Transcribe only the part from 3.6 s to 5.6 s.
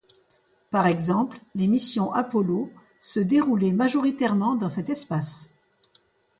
majoritairement dans cet espace.